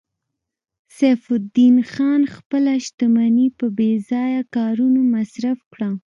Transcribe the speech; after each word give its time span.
سیف 0.97 1.21
الدین 1.37 1.75
خان 1.91 2.21
خپله 2.35 2.73
شتمني 2.85 3.47
په 3.59 3.65
بې 3.77 3.91
ځایه 4.09 4.41
کارونو 4.55 5.01
مصرف 5.13 5.59
کړه 5.71 5.89